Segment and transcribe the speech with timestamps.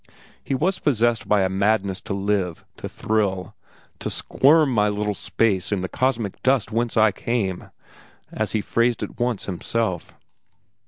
[0.43, 3.53] He was possessed by a madness to live, to thrill,
[3.99, 7.69] "to squirm my little space in the cosmic dust whence I came,"
[8.31, 10.15] as he phrased it once himself.